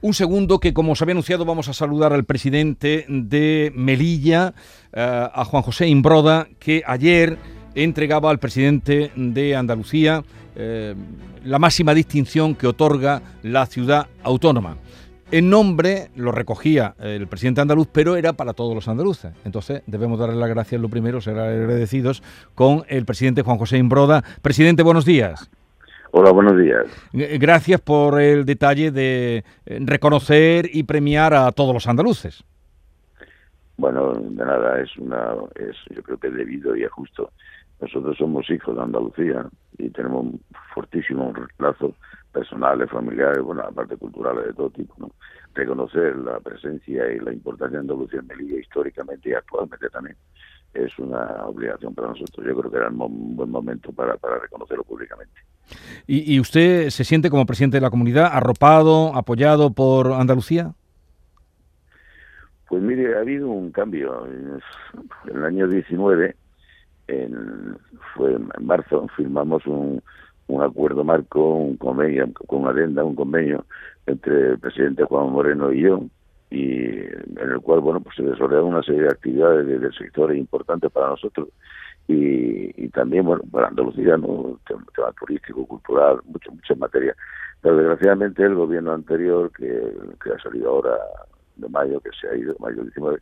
[0.00, 4.54] Un segundo que, como os había anunciado, vamos a saludar al presidente de Melilla,
[4.92, 7.36] eh, a Juan José Imbroda, que ayer
[7.74, 10.22] entregaba al presidente de Andalucía
[10.54, 10.94] eh,
[11.42, 14.76] la máxima distinción que otorga la ciudad autónoma.
[15.32, 19.32] En nombre lo recogía el presidente andaluz, pero era para todos los andaluces.
[19.44, 22.22] Entonces debemos darle las gracias lo primero, ser agradecidos
[22.54, 24.24] con el presidente Juan José Imbroda.
[24.42, 25.50] Presidente, buenos días.
[26.10, 26.86] Hola, buenos días.
[27.12, 32.44] Gracias por el detalle de eh, reconocer y premiar a todos los andaluces.
[33.76, 37.30] Bueno, de nada, es una, es, yo creo que es debido y es justo.
[37.80, 39.46] Nosotros somos hijos de Andalucía
[39.78, 40.40] y tenemos un
[40.74, 41.94] fortísimo lazo
[42.32, 45.10] personales, familiares, bueno, aparte culturales de todo tipo, ¿no?
[45.54, 50.16] Reconocer la presencia y la importancia de Andalucía en Melilla históricamente y actualmente también
[50.74, 52.46] es una obligación para nosotros.
[52.46, 55.40] Yo creo que era un buen momento para, para reconocerlo públicamente.
[56.06, 60.72] ¿Y, usted se siente como presidente de la comunidad arropado, apoyado por Andalucía?
[62.68, 64.26] Pues mire, ha habido un cambio.
[64.26, 66.34] En el año 19,
[67.08, 67.76] en,
[68.14, 70.02] fue en marzo, firmamos un,
[70.48, 73.64] un acuerdo marco, un convenio, con una adenda, un convenio
[74.06, 76.04] entre el presidente Juan Moreno y yo,
[76.50, 80.90] y en el cual, bueno, pues se desarrollaron una serie de actividades del sector importantes
[80.90, 81.48] para nosotros
[82.08, 84.58] y, también, bueno, para Andalucía, ¿no?
[84.66, 87.16] tema, turístico, cultural, mucho, muchas materias.
[87.60, 89.92] Pero desgraciadamente el gobierno anterior, que,
[90.22, 90.96] que ha salido ahora
[91.56, 93.18] de mayo, que se ha ido, mayo 19,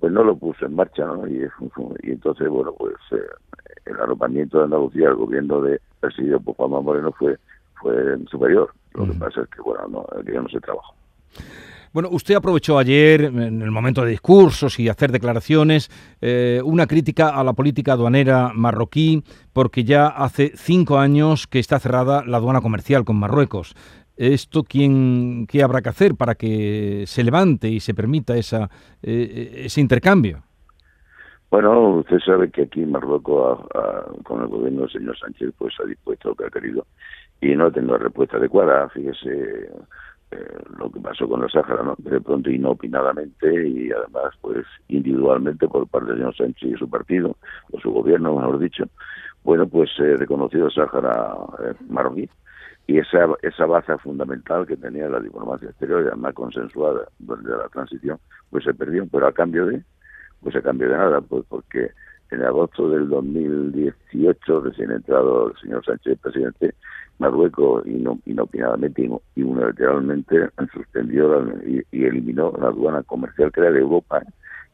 [0.00, 1.26] pues no lo puso en marcha, ¿no?
[1.28, 1.48] Y,
[2.02, 3.22] y entonces, bueno, pues eh,
[3.86, 7.38] el arropamiento de Andalucía, el gobierno de presidido por Juan Moreno fue,
[7.80, 8.70] fue superior.
[8.94, 10.94] Lo que pasa es que, bueno, no, ya no se trabajó.
[11.94, 15.88] Bueno, usted aprovechó ayer, en el momento de discursos y hacer declaraciones,
[16.20, 21.78] eh, una crítica a la política aduanera marroquí, porque ya hace cinco años que está
[21.78, 23.76] cerrada la aduana comercial con Marruecos.
[24.16, 28.68] ¿Esto quién, qué habrá que hacer para que se levante y se permita esa,
[29.00, 30.42] eh, ese intercambio?
[31.48, 33.68] Bueno, usted sabe que aquí Marruecos,
[34.24, 36.86] con el gobierno del señor Sánchez, pues ha dispuesto lo que ha querido
[37.40, 38.88] y no ha tenido respuesta adecuada.
[38.88, 39.70] Fíjese,
[40.30, 41.94] eh, lo que pasó con los Sáhara, ¿no?
[41.98, 47.36] de pronto inopinadamente y además pues individualmente por parte del señor Sánchez y su partido,
[47.72, 48.84] o su gobierno, mejor dicho,
[49.42, 51.34] bueno, pues eh, reconocido Sáhara
[51.64, 52.28] eh, marroquí
[52.86, 57.68] y esa, esa base fundamental que tenía la diplomacia exterior y además consensuada durante la
[57.68, 58.18] transición,
[58.50, 59.82] pues se perdió, pero a cambio de,
[60.42, 61.90] pues a cambio de nada, pues porque
[62.34, 66.74] en agosto del 2018, recién entrado el señor Sánchez, presidente,
[67.18, 74.22] Marruecos inopinadamente y unilateralmente suspendió y, eliminó la aduana comercial que era de Europa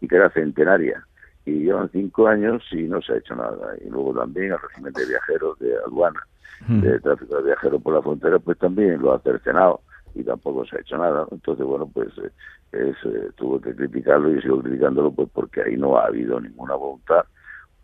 [0.00, 1.04] y que era centenaria.
[1.44, 3.74] Y llevan cinco años y no se ha hecho nada.
[3.84, 6.20] Y luego también el régimen de viajeros de aduana,
[6.68, 9.80] de tráfico de viajeros por la frontera, pues también lo ha cercenado
[10.14, 11.26] y tampoco se ha hecho nada.
[11.30, 12.30] Entonces, bueno, pues eh,
[12.72, 16.74] es, eh, tuvo que criticarlo y sigo criticándolo pues porque ahí no ha habido ninguna
[16.74, 17.24] voluntad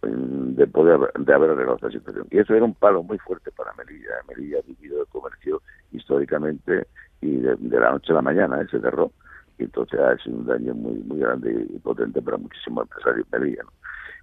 [0.07, 2.27] de poder de haber arreglado esta situación.
[2.31, 4.11] Y eso era un palo muy fuerte para Melilla.
[4.29, 5.63] Melilla ha vivido el comercio
[5.93, 6.87] históricamente
[7.21, 9.11] y de, la noche a la mañana ese terror.
[9.59, 13.39] Y entonces ha sido un daño muy muy grande y potente para muchísimos empresarios de
[13.39, 13.63] Melilla.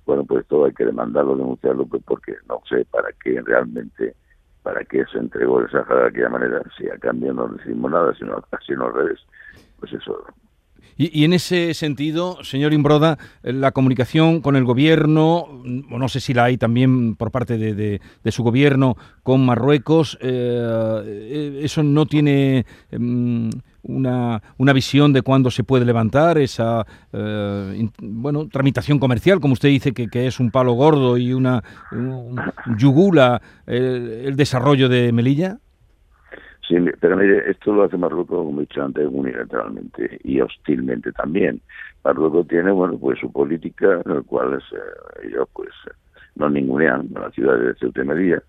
[0.06, 4.16] Bueno, pues todo hay que demandarlo, denunciarlo, pues porque no sé para qué realmente,
[4.62, 6.62] para qué se entregó el Sahara de aquella manera.
[6.78, 9.20] Si a cambio no recibimos nada, sino, sino al revés,
[9.80, 10.26] pues eso
[10.98, 16.46] y, en ese sentido, señor Imbroda, la comunicación con el gobierno, no sé si la
[16.46, 23.50] hay también por parte de, su gobierno con Marruecos, eh, eso no tiene mm,
[23.84, 29.70] una, una, visión de cuándo se puede levantar esa eh, bueno tramitación comercial, como usted
[29.70, 31.64] dice que, es un palo gordo y una
[32.78, 35.60] yugula el desarrollo de Melilla.
[36.68, 41.62] Sí, pero mire, esto lo hace Marruecos, como he dicho antes, unilateralmente y hostilmente también.
[42.06, 45.70] Marruecos tiene, bueno, pues su política, en la cual eh, ellos, pues,
[46.36, 48.42] no ningunean a la ciudad de Ceuta y Melilla.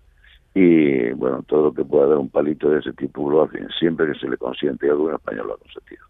[0.53, 4.07] Y, bueno, todo lo que pueda dar un palito de ese tipo lo hacen, siempre
[4.07, 6.05] que se le consiente, y el gobierno español lo ha consentido.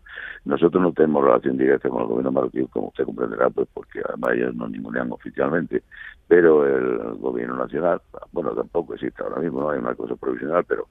[0.46, 4.34] Nosotros no tenemos relación directa con el gobierno marroquí, como usted comprenderá, pues porque además
[4.36, 5.82] ellos no ningunean oficialmente,
[6.28, 8.00] pero el gobierno nacional,
[8.32, 10.88] bueno, tampoco existe ahora mismo, no hay una cosa provisional, pero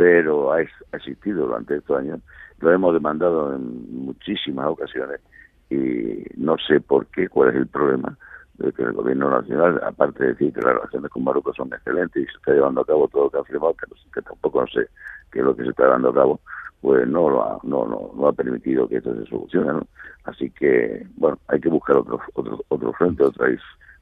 [0.00, 0.62] pero ha
[0.94, 2.20] existido durante estos años.
[2.60, 5.20] Lo hemos demandado en muchísimas ocasiones
[5.68, 8.16] y no sé por qué, cuál es el problema
[8.54, 12.22] de que el gobierno nacional, aparte de decir que las relaciones con Marruecos son excelentes
[12.22, 14.88] y se está llevando a cabo todo lo que ha firmado, que, tampoco sé
[15.30, 16.40] qué es lo que se está llevando a cabo,
[16.80, 19.82] pues no lo ha, no, no, no ha permitido que esto se solucione.
[20.24, 23.48] Así que, bueno, hay que buscar otro, otro, otro frente, otra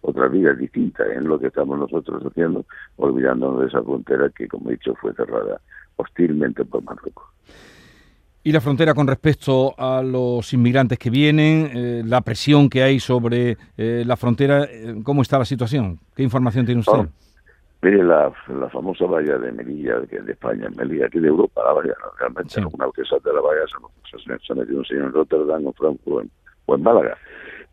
[0.03, 2.65] otra vida distinta en lo que estamos nosotros haciendo,
[2.99, 5.61] olvidándonos de esa frontera que, como he dicho, fue cerrada
[5.99, 7.27] hostilmente por Marruecos.
[8.43, 12.99] Y la frontera con respecto a los inmigrantes que vienen, eh, la presión que hay
[12.99, 15.99] sobre eh, la frontera, eh, ¿cómo está la situación?
[16.15, 16.99] ¿Qué información tiene usted?
[16.99, 17.09] Oh,
[17.83, 21.63] mire, la, la, famosa valla de Melilla, que es de España, Melilla, aquí de Europa,
[21.63, 22.61] la valla, realmente sí.
[22.73, 23.67] una vez que salta la valla
[24.11, 26.31] se, se, ha metido un señor en Rotterdam o Frankfurt en,
[26.67, 27.19] o en Málaga.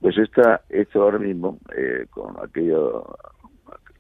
[0.02, 3.16] Pues esta, esto ahora mismo, eh, con aquello,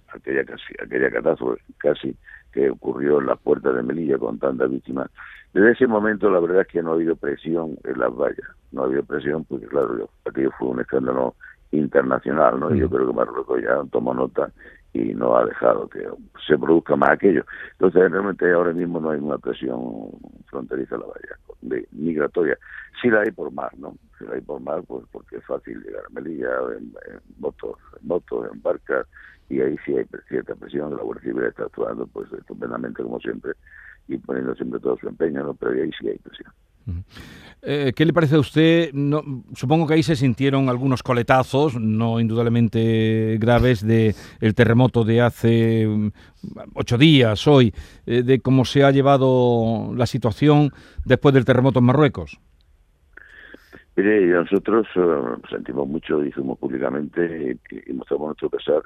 [0.10, 2.16] aquella casi, aquella catástrofe casi
[2.56, 5.12] que ocurrió en las puertas de Melilla con tantas víctimas,
[5.54, 8.82] desde ese momento la verdad es que no ha habido presión en las vallas, no
[8.82, 11.36] ha habido presión porque claro, aquello fue un escándalo
[11.72, 12.74] internacional, ¿no?
[12.74, 14.52] Y yo creo que Marruecos ya tomó nota
[14.96, 16.08] y no ha dejado que
[16.48, 17.46] se produzca más aquello.
[17.74, 20.10] Entonces, realmente ahora mismo no hay una presión
[20.46, 22.58] fronteriza en la valla, migratoria.
[23.02, 23.98] Sí la hay por mar, ¿no?
[24.18, 27.78] Sí la hay por mar, pues porque es fácil llegar a Melilla en, en motos,
[28.02, 29.06] en motos, en barcas,
[29.50, 30.96] y ahí sí hay cierta presión.
[30.96, 33.52] La Guardia Civil está actuando, pues, estupendamente, como siempre,
[34.08, 35.54] y poniendo siempre todo su empeño, ¿no?
[35.56, 36.54] Pero ahí sí hay presión.
[37.68, 38.92] Eh, ¿Qué le parece a usted?
[39.56, 45.88] Supongo que ahí se sintieron algunos coletazos, no indudablemente graves, de el terremoto de hace
[45.88, 46.12] mm,
[46.76, 47.74] ocho días, hoy,
[48.06, 50.70] eh, de cómo se ha llevado la situación
[51.06, 52.40] después del terremoto en Marruecos.
[53.96, 58.84] Mire, nosotros uh, sentimos mucho, dijimos públicamente y mostramos nuestro pesar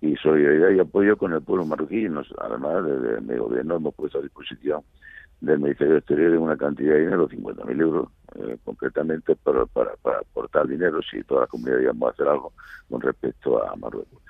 [0.00, 2.08] y solidaridad y apoyo con el pueblo marroquí.
[2.08, 4.82] Nos, además, desde mi gobierno hemos puesto a disposición
[5.40, 10.18] del Ministerio Exterior en una cantidad de dinero, 50.000 euros, eh, concretamente para, para, para
[10.18, 12.52] aportar dinero si toda la comunidad a hacer algo
[12.88, 14.22] con respecto a Marruecos.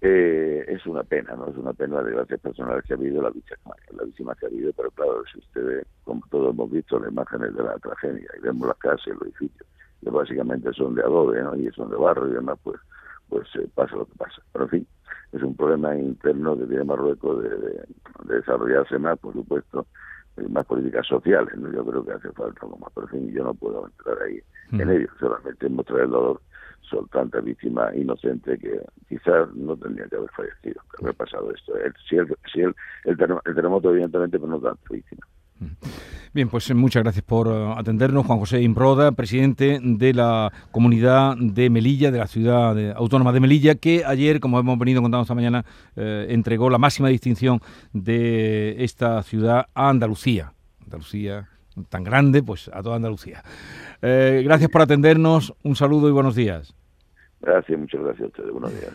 [0.00, 1.48] Eh, es una pena, ¿no?
[1.48, 4.48] Es una pena de gracias personales que ha habido, la víctima, la víctima que ha
[4.48, 8.40] habido, pero claro, si ustedes, como todos hemos visto, las imágenes de la tragedia y
[8.42, 9.66] vemos las casas y los edificios,
[10.02, 11.54] que básicamente son de adobe, ¿no?
[11.56, 12.78] Y son de barro y demás, pues
[13.28, 14.42] pues eh, pasa lo que pasa.
[14.52, 14.86] Pero en fin,
[15.32, 17.84] es un problema interno que tiene Marruecos de, de,
[18.24, 19.86] de desarrollarse más, por supuesto,
[20.48, 21.72] más políticas sociales, ¿no?
[21.72, 24.40] Yo creo que hace falta algo más, pero en fin, yo no puedo entrar ahí
[24.70, 24.80] mm.
[24.80, 26.40] en ello, solamente mostrar el dolor
[26.88, 31.76] son tantas víctimas inocentes que quizás no tendrían que haber fallecido, que haber pasado esto.
[31.76, 32.74] El, si el, si el,
[33.04, 35.28] el, terremoto, evidentemente, pero no tantas víctimas.
[36.36, 38.26] Bien, pues muchas gracias por atendernos.
[38.26, 43.76] Juan José Imbroda, presidente de la comunidad de Melilla, de la ciudad autónoma de Melilla,
[43.76, 45.64] que ayer, como hemos venido contando esta mañana,
[45.96, 47.60] eh, entregó la máxima distinción
[47.94, 50.52] de esta ciudad a Andalucía.
[50.84, 51.48] Andalucía
[51.88, 53.42] tan grande, pues a toda Andalucía.
[54.02, 56.74] Eh, gracias por atendernos, un saludo y buenos días.
[57.40, 58.92] Gracias, muchas gracias a ustedes, buenos días.